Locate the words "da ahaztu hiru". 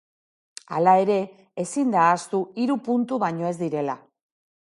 1.97-2.79